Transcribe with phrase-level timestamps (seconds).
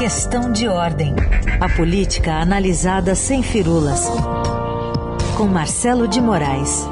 [0.00, 1.14] Questão de ordem.
[1.60, 4.08] A política analisada sem firulas.
[5.36, 6.88] Com Marcelo de Moraes.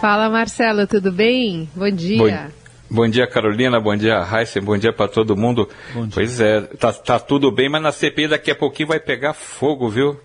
[0.00, 1.68] Fala Marcelo, tudo bem?
[1.74, 2.52] Bom dia.
[2.88, 3.80] Bom, bom dia, Carolina.
[3.80, 4.60] Bom dia, Raíssa.
[4.60, 5.68] Bom dia para todo mundo.
[6.14, 9.88] Pois é, tá, tá tudo bem, mas na CPI daqui a pouquinho vai pegar fogo,
[9.88, 10.20] viu?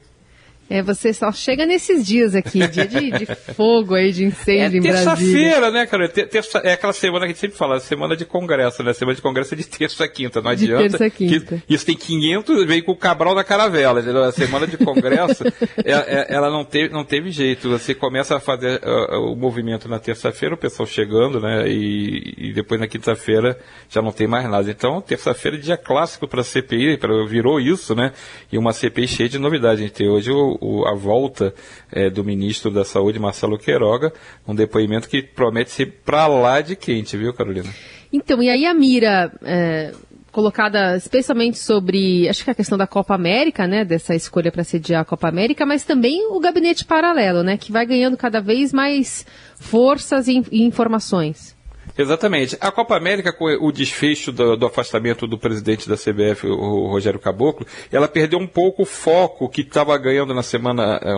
[0.69, 3.25] É, você só chega nesses dias aqui, dia de, de
[3.55, 5.15] fogo aí, de incêndio é em Brasília.
[5.15, 6.09] terça-feira, né, cara?
[6.09, 8.91] Terça, é aquela semana que a gente sempre fala, semana de congresso, né?
[8.91, 10.83] Semana de congresso é de terça a quinta, não adianta.
[10.83, 11.63] De terça a quinta.
[11.69, 14.23] isso tem 500, veio com o Cabral na caravela, entendeu?
[14.23, 15.43] A semana de congresso,
[15.85, 17.69] ela, é, é, ela, não, teve, não teve jeito.
[17.69, 21.67] Você começa a fazer uh, o movimento na terça-feira, o pessoal chegando, né?
[21.67, 23.57] E, e depois na quinta-feira
[23.89, 24.69] já não tem mais nada.
[24.69, 28.11] Então, terça-feira é dia clássico para a CPI, pra, virou isso, né?
[28.51, 29.79] E uma CPI cheia de novidades.
[29.79, 31.53] A gente tem hoje o o, a volta
[31.91, 34.13] é, do ministro da Saúde, Marcelo Queiroga,
[34.47, 37.69] um depoimento que promete ser para lá de quente, viu, Carolina?
[38.11, 39.91] Então, e aí a mira é,
[40.31, 45.01] colocada especialmente sobre, acho que a questão da Copa América, né, dessa escolha para sediar
[45.01, 49.25] a Copa América, mas também o gabinete paralelo, né, que vai ganhando cada vez mais
[49.55, 51.56] forças e, e informações.
[51.97, 52.57] Exatamente.
[52.59, 57.19] A Copa América, com o desfecho do, do, afastamento do presidente da CBF, o Rogério
[57.19, 61.13] Caboclo, ela perdeu um pouco o foco que estava ganhando na semana, é,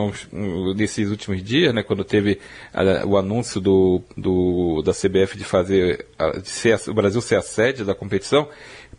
[0.76, 2.40] nesses últimos dias, né, quando teve
[2.74, 6.06] a, o anúncio do, do, da CBF de fazer,
[6.42, 8.48] de ser, o Brasil ser a sede da competição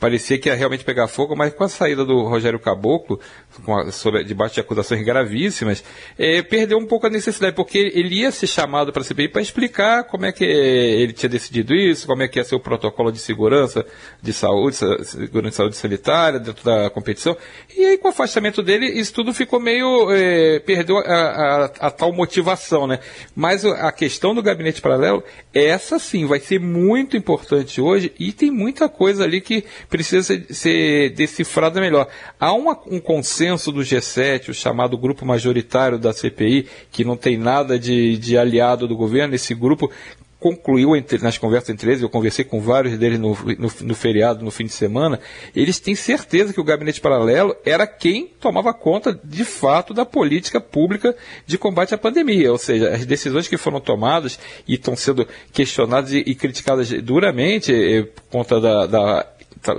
[0.01, 3.21] parecia que ia realmente pegar fogo, mas com a saída do Rogério Caboclo,
[3.69, 5.85] a, sobre, debaixo de acusações gravíssimas,
[6.19, 9.43] é, perdeu um pouco a necessidade, porque ele ia ser chamado para a CPI para
[9.43, 13.11] explicar como é que ele tinha decidido isso, como é que ia ser o protocolo
[13.11, 13.85] de segurança
[14.23, 17.37] de saúde, segurança de saúde sanitária dentro da competição.
[17.77, 20.11] E aí, com o afastamento dele, isso tudo ficou meio.
[20.11, 22.99] É, perdeu a, a, a, tal motivação, né?
[23.35, 28.51] Mas a questão do gabinete paralelo, essa sim, vai ser muito importante hoje e tem
[28.51, 32.09] muita coisa ali que precisa ser, ser decifrada melhor.
[32.39, 33.01] Há uma, um
[33.41, 38.37] consenso do G7, o chamado grupo majoritário da CPI, que não tem nada de, de
[38.37, 39.91] aliado do governo, esse grupo
[40.39, 44.45] concluiu entre, nas conversas entre eles, eu conversei com vários deles no, no, no, feriado,
[44.45, 45.21] no fim de semana,
[45.55, 50.61] eles têm certeza que o gabinete paralelo era quem tomava conta, de fato, da política
[50.61, 51.15] pública
[51.47, 52.51] de combate à pandemia.
[52.53, 57.73] Ou seja, as decisões que foram tomadas e estão sendo questionadas e, e criticadas duramente
[57.73, 59.27] eh, por conta da, da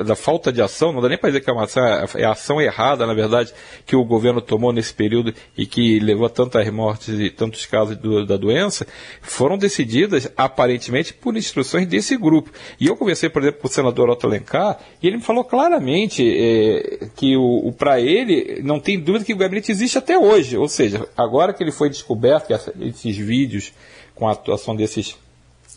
[0.05, 1.83] da falta de ação, não dá nem para dizer que é uma ação,
[2.15, 3.51] é a ação errada, na verdade,
[3.85, 7.97] que o governo tomou nesse período e que levou a tantas mortes e tantos casos
[7.97, 8.85] do, da doença,
[9.21, 12.51] foram decididas aparentemente por instruções desse grupo.
[12.79, 16.23] E eu conversei, por exemplo, com o senador Otto Alencar, e ele me falou claramente
[16.23, 20.57] é, que o, o para ele não tem dúvida que o gabinete existe até hoje.
[20.57, 23.73] Ou seja, agora que ele foi descoberto, esses vídeos
[24.13, 25.17] com a atuação desses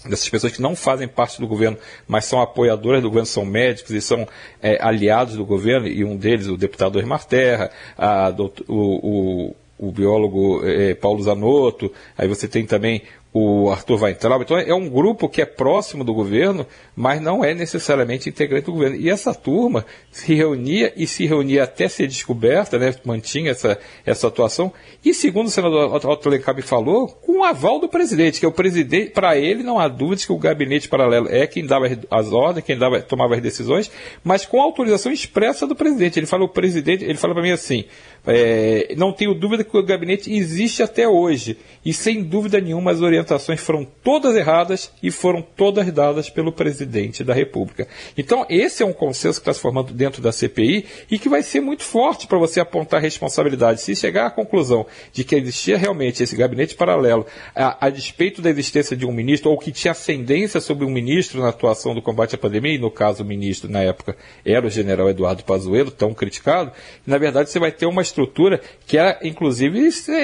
[0.09, 3.91] dessas pessoas que não fazem parte do governo, mas são apoiadoras do governo, são médicos
[3.93, 4.27] e são
[4.63, 8.35] é, aliados do governo, e um deles, o deputado Osmar Terra, a,
[8.69, 13.03] o, o, o biólogo é, Paulo Zanotto, aí você tem também
[13.37, 14.43] o Arthur Weintraub.
[14.43, 16.65] Então é um grupo que é próximo do governo,
[16.95, 18.95] mas não é necessariamente integrante do governo.
[18.95, 23.77] E essa turma se reunia e se reunia até ser descoberta, né, mantinha essa,
[24.07, 24.73] essa atuação.
[25.05, 28.49] E segundo o senador Otto Lencar me falou, com o aval do presidente, que é
[28.49, 32.33] o presidente, para ele não há dúvidas que o gabinete paralelo é quem dava as
[32.33, 33.91] ordens, quem dava, tomava as decisões,
[34.23, 36.21] mas com autorização expressa do presidente.
[36.21, 37.85] Ele falou, o presidente, ele fala para mim assim,
[38.25, 43.01] é, não tenho dúvida que o gabinete existe até hoje e sem dúvida nenhuma as
[43.01, 47.87] orientações foram todas erradas e foram todas dadas pelo presidente da República.
[48.17, 51.43] Então esse é um consenso que está se formando dentro da CPI e que vai
[51.43, 53.81] ser muito forte para você apontar responsabilidade.
[53.81, 58.51] Se chegar à conclusão de que existia realmente esse gabinete paralelo a, a despeito da
[58.51, 62.35] existência de um ministro ou que tinha ascendência sobre um ministro na atuação do combate
[62.35, 66.13] à pandemia, e no caso o ministro na época era o general Eduardo Pazuello, tão
[66.13, 66.73] criticado,
[67.07, 69.54] na verdade você vai ter uma estrutura que era, inclusive,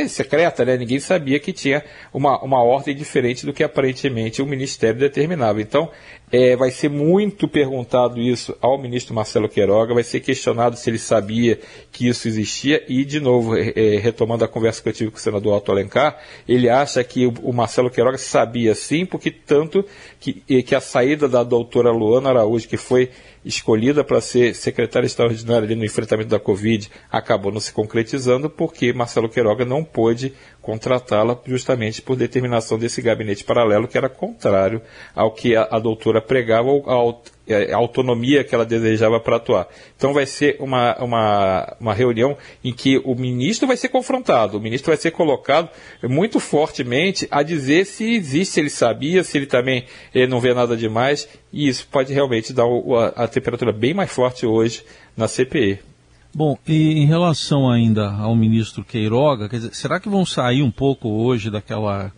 [0.08, 0.76] secreta, né?
[0.76, 1.82] Ninguém sabia que tinha
[2.12, 5.60] uma, uma ordem diferente do que aparentemente o Ministério determinava.
[5.60, 5.90] Então,
[6.32, 10.98] é, vai ser muito perguntado isso ao ministro Marcelo Queiroga, vai ser questionado se ele
[10.98, 11.58] sabia
[11.90, 15.16] que isso existia e, de novo, é, é retomando a conversa que eu tive com
[15.16, 16.18] o senador Otto Alencar,
[16.48, 19.84] ele acha que o, Marcelo Queiroga sabia sim, porque tanto
[20.20, 23.10] que, que a saída da doutora Luana Araújo, que foi
[23.44, 29.28] escolhida para ser secretária extraordinária no enfrentamento da Covid, acabou não se concretizando porque Marcelo
[29.28, 30.34] Queiroga não pôde
[30.70, 34.80] contratá-la justamente por determinação desse gabinete paralelo que era contrário
[35.16, 37.22] ao que a, a doutora pregava, ao, ao
[37.52, 39.66] a autonomia que ela desejava para atuar.
[39.96, 44.60] Então vai ser uma, uma, uma reunião em que o ministro vai ser confrontado, o
[44.60, 45.68] ministro vai ser colocado
[46.04, 49.84] muito fortemente a dizer se existe, se ele sabia, se ele também
[50.14, 54.12] ele não vê nada demais, e isso pode realmente dar a, a temperatura bem mais
[54.12, 54.84] forte hoje
[55.16, 55.89] na CPI.
[56.32, 61.08] Bom, e em relação ainda ao ministro Queiroga, dizer, será que vão sair um pouco
[61.08, 62.12] hoje daquela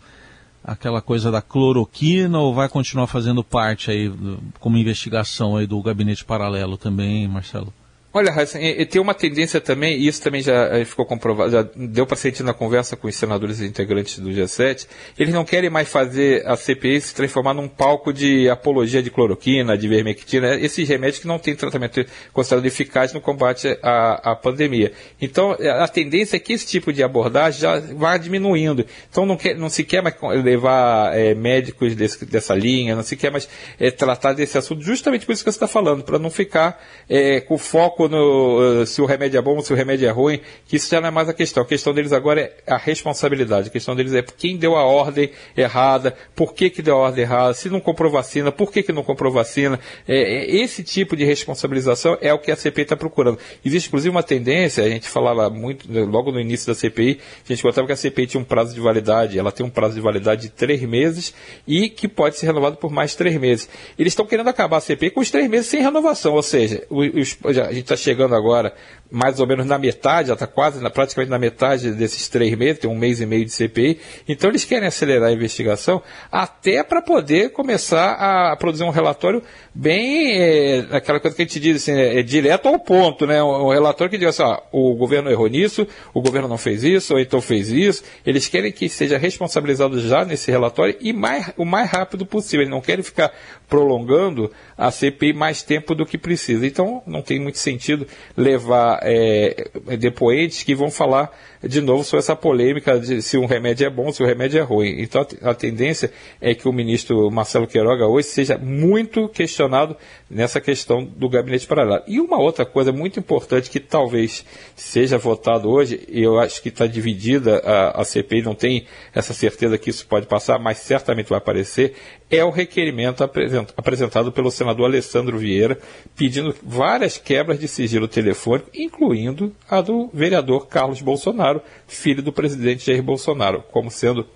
[0.64, 4.12] aquela coisa da cloroquina ou vai continuar fazendo parte aí
[4.61, 7.73] como investigação aí do gabinete paralelo também, Marcelo?
[8.14, 8.59] Olha, Raíssa,
[8.91, 12.43] tem uma tendência também, e isso também já eh, ficou comprovado, já deu para sentir
[12.43, 14.87] na conversa com os senadores integrantes do G7,
[15.19, 19.79] eles não querem mais fazer a CPI se transformar num palco de apologia de cloroquina,
[19.79, 22.05] de vermectina, esses remédios que não têm tratamento
[22.35, 24.93] considerado eficaz no combate à, à pandemia.
[25.19, 28.85] Então, eh, a tendência é que esse tipo de abordagem já vá diminuindo.
[29.08, 33.17] Então, não, quer, não se quer mais levar é, médicos desse, dessa linha, não se
[33.17, 33.49] quer mais
[33.81, 37.41] é, tratar desse assunto, justamente por isso que você está falando, para não ficar é,
[37.41, 40.41] com foco no uh, se o remédio é bom ou se o remédio é ruim,
[40.67, 41.63] que isso já não é mais a questão.
[41.63, 43.69] A questão deles agora é a responsabilidade.
[43.69, 47.25] A questão deles é quem deu a ordem errada, por que, que deu a ordem
[47.25, 49.79] errada, se não comprou vacina, por que, que não comprou vacina.
[50.07, 53.39] É, é, esse tipo de responsabilização é o que a CPI está procurando.
[53.65, 57.63] Existe, inclusive, uma tendência, a gente falava muito, logo no início da CPI, a gente
[57.63, 60.43] contava que a CPI tinha um prazo de validade, ela tem um prazo de validade
[60.43, 61.35] de três meses
[61.67, 63.69] e que pode ser renovado por mais três meses.
[63.99, 67.37] Eles estão querendo acabar a CPI com os três meses sem renovação, ou seja, os,
[67.45, 68.75] a gente está chegando agora
[69.12, 72.79] mais ou menos na metade, já está quase na, praticamente na metade desses três meses,
[72.79, 74.00] tem um mês e meio de CPI.
[74.27, 79.43] Então eles querem acelerar a investigação até para poder começar a produzir um relatório
[79.75, 83.43] bem é, aquela coisa que a gente diz assim, é, é direto ao ponto, né?
[83.43, 86.83] Um, um relatório que diz assim, ó, o governo errou nisso, o governo não fez
[86.83, 88.03] isso, ou então fez isso.
[88.25, 92.62] Eles querem que seja responsabilizado já nesse relatório e mais, o mais rápido possível.
[92.62, 93.31] Eles não querem ficar
[93.73, 96.67] prolongando a CPI mais tempo do que precisa.
[96.67, 101.31] Então não tem muito sentido levar é, depoentes que vão falar
[101.63, 104.63] de novo sobre essa polêmica de se um remédio é bom, se o remédio é
[104.63, 105.01] ruim.
[105.01, 109.97] Então a tendência é que o ministro Marcelo Queiroga hoje seja muito questionado
[110.29, 112.03] nessa questão do gabinete paralelo.
[112.07, 114.45] E uma outra coisa muito importante que talvez
[114.77, 119.79] seja votado hoje, eu acho que está dividida a, a CPI, não tem essa certeza
[119.79, 121.95] que isso pode passar, mas certamente vai aparecer,
[122.32, 125.79] é o requerimento apresentado pelo senador Alessandro Vieira,
[126.17, 132.87] pedindo várias quebras de sigilo telefônico, incluindo a do vereador Carlos Bolsonaro, filho do presidente
[132.87, 134.26] Jair Bolsonaro, como sendo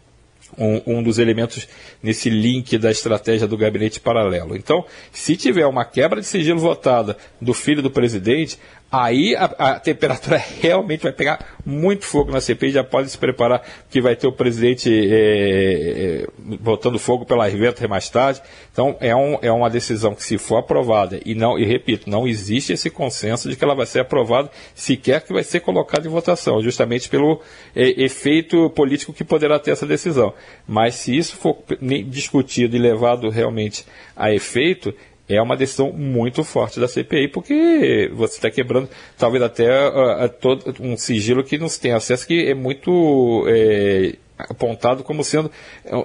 [0.58, 1.66] um, um, dos elementos
[2.02, 4.54] nesse link da estratégia do gabinete paralelo.
[4.54, 8.58] Então, se tiver uma quebra de sigilo votada do filho do presidente,
[8.90, 13.62] aí a, a, temperatura realmente vai pegar muito fogo na CPI, já pode se preparar
[13.90, 18.40] que vai ter o presidente é, botando fogo pelas ventas mais tarde.
[18.72, 22.26] Então é, um, é uma decisão que se for aprovada, e não, e repito, não
[22.26, 26.10] existe esse consenso de que ela vai ser aprovada, sequer que vai ser colocada em
[26.10, 27.40] votação, justamente pelo
[27.74, 30.32] é, efeito político que poderá ter essa decisão.
[30.66, 31.58] Mas se isso for
[32.06, 33.84] discutido e levado realmente
[34.14, 34.94] a efeito,
[35.28, 38.88] é uma decisão muito forte da CPI, porque você está quebrando
[39.18, 43.44] talvez até uh, uh, todo, um sigilo que não se tem acesso, que é muito
[43.48, 45.50] é, apontado como sendo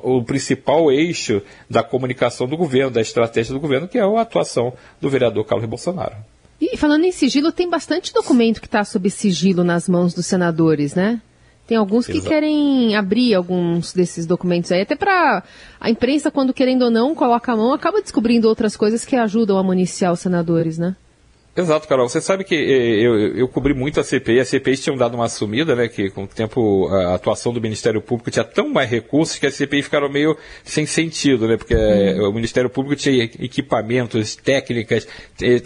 [0.03, 4.73] o principal eixo da comunicação do governo, da estratégia do governo, que é a atuação
[4.99, 6.15] do vereador Carlos Bolsonaro.
[6.59, 10.93] E falando em sigilo, tem bastante documento que está sob sigilo nas mãos dos senadores,
[10.93, 11.19] né?
[11.71, 12.27] Tem alguns que Exato.
[12.27, 15.41] querem abrir alguns desses documentos aí, até para
[15.79, 19.57] a imprensa, quando querendo ou não, coloca a mão, acaba descobrindo outras coisas que ajudam
[19.57, 20.97] a municiar os senadores, né?
[21.53, 22.07] Exato, Carol.
[22.07, 24.39] Você sabe que eh, eu, eu cobri muito a CPI.
[24.39, 25.89] A CPI tinha dado uma sumida, né?
[25.89, 29.51] Que com o tempo a atuação do Ministério Público tinha tão mais recursos que a
[29.51, 31.57] CPI ficaram meio sem sentido, né?
[31.57, 32.29] Porque uhum.
[32.29, 35.05] o Ministério Público tinha equipamentos, técnicas,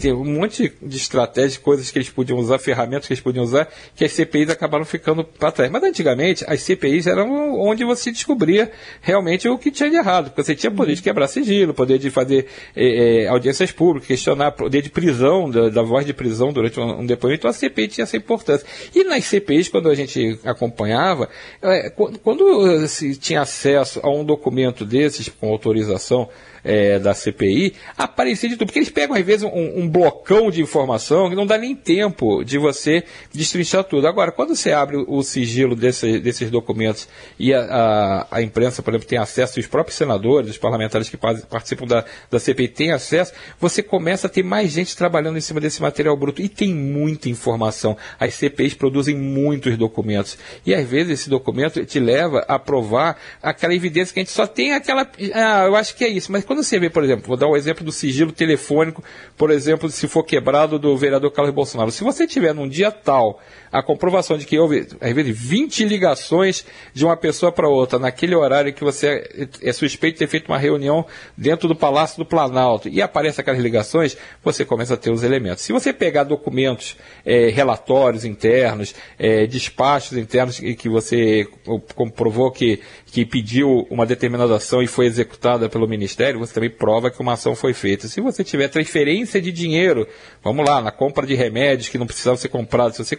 [0.00, 3.68] tem um monte de estratégias, coisas que eles podiam usar, ferramentas que eles podiam usar,
[3.94, 5.70] que as CPIs acabaram ficando para trás.
[5.70, 10.30] Mas antigamente as CPIs eram onde você descobria realmente o que tinha de errado.
[10.30, 14.82] Porque você tinha poder de quebrar sigilo, poder de fazer eh, audiências públicas, questionar, poder
[14.82, 18.16] de prisão da, da voz de prisão durante um, um, depoimento, a CPI tinha essa
[18.16, 18.66] importância.
[18.94, 21.28] E nas CPIs, quando a gente acompanhava,
[21.60, 26.30] é, quando, quando se tinha acesso a um documento desses com autorização
[26.66, 28.66] é, da CPI, aparecia de tudo.
[28.66, 32.42] Porque eles pegam, às vezes, um, um, blocão de informação que não dá nem tempo
[32.44, 34.08] de você destrinchar tudo.
[34.08, 37.08] Agora, quando você abre o sigilo desse, desses documentos
[37.38, 41.16] e a, a, a, imprensa, por exemplo, tem acesso, os próprios senadores, os parlamentares que
[41.16, 45.60] participam da, da CPI têm acesso, você começa a ter mais gente trabalhando em cima
[45.60, 46.42] desse material bruto.
[46.42, 47.96] E tem muita informação.
[48.18, 50.36] As CPIs produzem muitos documentos.
[50.64, 54.46] E, às vezes, esse documento te leva a provar aquela evidência que a gente só
[54.46, 55.08] tem aquela.
[55.32, 56.32] Ah, eu acho que é isso.
[56.32, 59.04] Mas quando quando você vê, por exemplo, vou dar um exemplo do sigilo telefônico,
[59.36, 61.90] por exemplo, se for quebrado do vereador Carlos Bolsonaro.
[61.90, 66.64] Se você tiver num dia tal a comprovação de que houve, às vezes, 20 ligações
[66.94, 70.56] de uma pessoa para outra naquele horário que você é suspeito de ter feito uma
[70.56, 71.04] reunião
[71.36, 75.62] dentro do Palácio do Planalto e aparece aquelas ligações, você começa a ter os elementos.
[75.62, 81.46] Se você pegar documentos, é, relatórios internos, é, despachos internos que você
[81.94, 87.20] comprovou que, que pediu uma determinada ação e foi executada pelo Ministério, também prova que
[87.20, 88.08] uma ação foi feita.
[88.08, 90.06] Se você tiver transferência de dinheiro,
[90.42, 93.18] vamos lá, na compra de remédios que não precisavam ser comprados, se você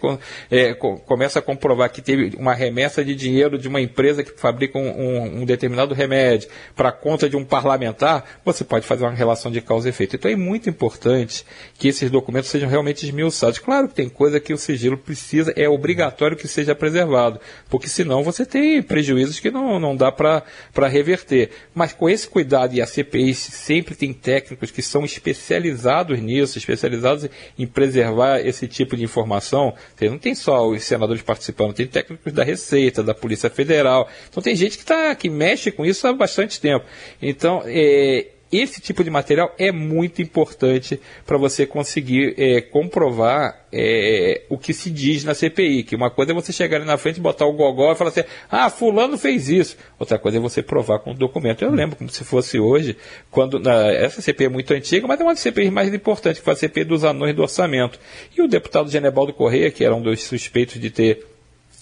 [0.52, 4.78] é, começa a comprovar que teve uma remessa de dinheiro de uma empresa que fabrica
[4.78, 9.52] um, um, um determinado remédio para conta de um parlamentar, você pode fazer uma relação
[9.52, 10.16] de causa e efeito.
[10.16, 11.46] Então é muito importante
[11.78, 13.60] que esses documentos sejam realmente esmiuçados.
[13.60, 18.24] Claro que tem coisa que o sigilo precisa, é obrigatório que seja preservado, porque senão
[18.24, 20.44] você tem prejuízos que não, não dá para
[20.88, 21.50] reverter.
[21.74, 22.88] Mas com esse cuidado, e a
[23.34, 30.18] Sempre tem técnicos que são especializados nisso, especializados em preservar esse tipo de informação, não
[30.18, 34.08] tem só os senadores participando, tem técnicos da Receita, da Polícia Federal.
[34.30, 36.86] Então tem gente que, tá, que mexe com isso há bastante tempo.
[37.22, 44.44] Então, é, esse tipo de material é muito importante para você conseguir é, comprovar é,
[44.50, 45.84] o que se diz na CPI.
[45.84, 48.24] Que uma coisa é você chegar ali na frente, botar o gogó e falar assim,
[48.50, 49.78] ah, fulano fez isso.
[50.00, 51.64] Outra coisa é você provar com o documento.
[51.64, 52.96] Eu lembro como se fosse hoje,
[53.30, 56.46] quando na, essa CPI é muito antiga, mas é uma das CPI mais importantes, que
[56.46, 58.00] foi a CPI dos anões do orçamento.
[58.38, 61.37] E o deputado Genebaldo Correia, que era um dos suspeitos de ter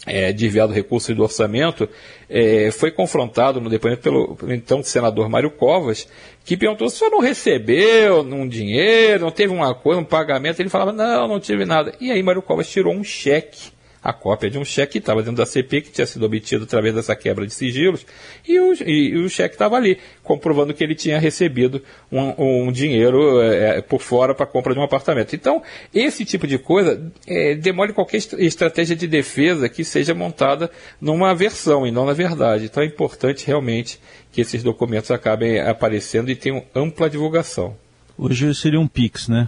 [0.06, 1.90] é, desviado recursos do orçamento,
[2.30, 6.08] é, foi confrontado no depoimento pelo, então senador Mário Covas,
[6.44, 10.60] que perguntou se o senhor não recebeu um dinheiro, não teve uma coisa, um pagamento.
[10.60, 11.94] Ele falava, não, não tive nada.
[12.00, 13.75] E aí Mário Covas tirou um cheque
[14.06, 16.94] a cópia de um cheque que estava dentro da CP, que tinha sido obtido através
[16.94, 18.06] dessa quebra de sigilos,
[18.48, 21.82] e o, e, e o cheque estava ali, comprovando que ele tinha recebido
[22.12, 25.36] um, um dinheiro é, por fora para a compra de um apartamento.
[25.36, 30.70] Então, esse tipo de coisa é, demole qualquer estratégia de defesa que seja montada
[31.02, 32.66] numa versão e não na verdade.
[32.66, 34.00] Então, é importante realmente
[34.32, 37.76] que esses documentos acabem aparecendo e tenham ampla divulgação.
[38.16, 39.48] Hoje seria um PIX, né?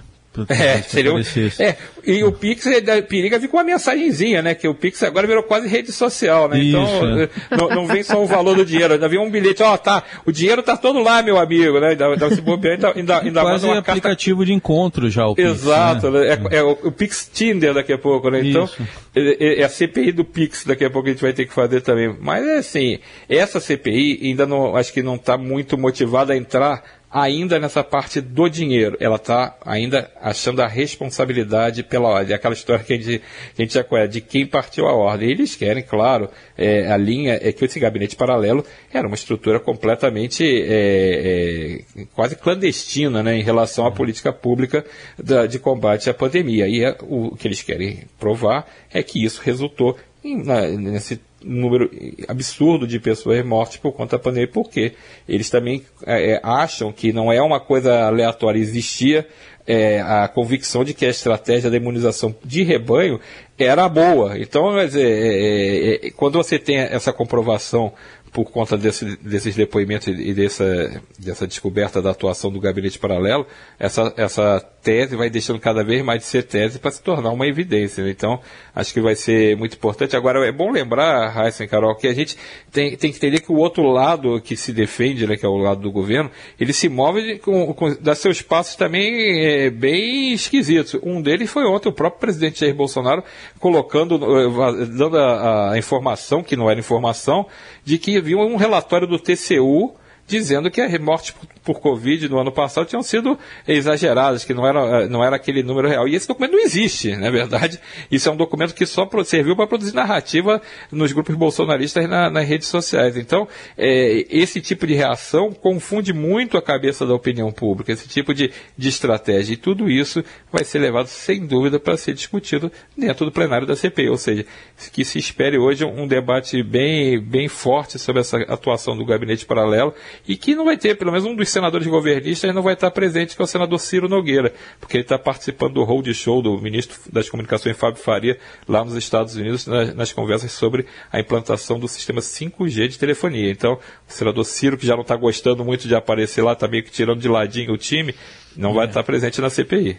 [0.49, 1.19] É, seria um,
[1.59, 1.75] é,
[2.05, 4.53] e o Pix é, periga vir com uma mensagenzinha, né?
[4.53, 6.63] Que o Pix agora virou quase rede social, né?
[6.63, 7.29] Então, Isso, então é.
[7.57, 10.03] não, não, vem só o valor do dinheiro, ainda vem um bilhete, ó, oh, tá,
[10.25, 11.89] o dinheiro tá todo lá, meu amigo, né?
[11.89, 14.45] Ainda, ainda se bobear, ainda, ainda, ainda quase manda uma aplicativo carta...
[14.45, 16.27] de encontro já o Pix, Exato, né?
[16.27, 18.41] é, é, o, o, Pix Tinder daqui a pouco, né?
[18.43, 18.69] Então,
[19.15, 21.81] é, é, a CPI do Pix daqui a pouco a gente vai ter que fazer
[21.81, 22.15] também.
[22.19, 26.83] Mas é assim, essa CPI ainda não, acho que não está muito motivada a entrar
[27.11, 28.97] ainda nessa parte do dinheiro.
[28.99, 32.35] Ela está ainda achando a responsabilidade pela ordem.
[32.35, 33.19] Aquela história que a gente,
[33.55, 35.29] que a gente já conhece, de quem partiu a ordem.
[35.29, 40.43] Eles querem, claro, é, a linha é que esse gabinete paralelo era uma estrutura completamente
[40.43, 44.85] é, é, quase clandestina né, em relação à política pública
[45.17, 46.67] da, de combate à pandemia.
[46.67, 51.89] E é, o que eles querem provar é que isso resultou em, na, nesse número
[52.27, 54.93] absurdo de pessoas mortas por conta da pandemia, porque
[55.27, 59.27] eles também é, é, acham que não é uma coisa aleatória, existia
[59.65, 63.19] é, a convicção de que a estratégia da imunização de rebanho
[63.57, 64.39] era boa.
[64.39, 67.91] Então, é, é, é, quando você tem essa comprovação
[68.37, 73.47] por conta desse, desses depoimentos e dessa, dessa descoberta da atuação do gabinete paralelo,
[73.79, 77.47] essa, essa tese vai deixando cada vez mais de ser tese para se tornar uma
[77.47, 78.03] evidência.
[78.03, 78.11] Né?
[78.11, 78.39] Então,
[78.75, 80.15] acho que vai ser muito importante.
[80.15, 82.37] Agora, é bom lembrar, e Carol, que a gente
[82.71, 85.57] tem, tem que entender que o outro lado que se defende, né, que é o
[85.57, 86.29] lado do governo,
[86.59, 90.95] ele se move com, com dá seus passos também é, bem esquisitos.
[91.01, 93.23] Um deles foi ontem o próprio presidente Jair Bolsonaro
[93.59, 97.47] colocando, eh, dando a, a informação, que não era informação,
[97.83, 99.95] de que havia um relatório do TCU
[100.27, 105.07] dizendo que as mortes por Covid no ano passado tinham sido exageradas, que não era,
[105.07, 106.07] não era aquele número real.
[106.07, 107.79] E esse documento não existe, na verdade.
[108.11, 112.47] Isso é um documento que só serviu para produzir narrativa nos grupos bolsonaristas na, nas
[112.47, 113.17] redes sociais.
[113.17, 118.33] Então, é, esse tipo de reação confunde muito a cabeça da opinião pública, esse tipo
[118.33, 119.53] de, de estratégia.
[119.53, 123.75] E tudo isso vai ser levado, sem dúvida, para ser discutido dentro do plenário da
[123.75, 124.09] CPI.
[124.09, 124.45] Ou seja,
[124.91, 129.93] que se espere hoje um debate bem, bem forte sobre essa atuação do gabinete paralelo
[130.27, 133.35] e que não vai ter, pelo menos um dos senadores governistas não vai estar presente,
[133.35, 136.97] que é o senador Ciro Nogueira, porque ele está participando do hold show do ministro
[137.11, 141.87] das Comunicações, Fábio Faria, lá nos Estados Unidos, nas, nas conversas sobre a implantação do
[141.87, 143.51] sistema 5G de telefonia.
[143.51, 143.73] Então,
[144.07, 146.91] o senador Ciro, que já não está gostando muito de aparecer lá, está meio que
[146.91, 148.15] tirando de ladinho o time,
[148.55, 148.73] não é.
[148.73, 149.97] vai estar presente na CPI.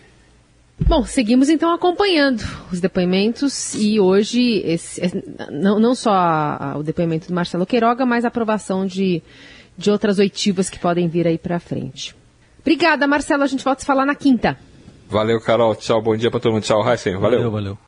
[0.87, 5.00] Bom, seguimos então acompanhando os depoimentos e hoje esse,
[5.50, 9.20] não, não só o depoimento do Marcelo Queiroga, mas a aprovação de
[9.78, 12.14] de outras oitivas que podem vir aí para frente.
[12.61, 13.44] Obrigada, Marcelo.
[13.44, 14.58] A gente volta a se falar na quinta.
[15.08, 15.75] Valeu, Carol.
[15.76, 16.02] Tchau.
[16.02, 16.64] Bom dia para todo mundo.
[16.64, 17.16] Tchau, Heisen.
[17.16, 17.38] Valeu.
[17.38, 17.78] Valeu, valeu.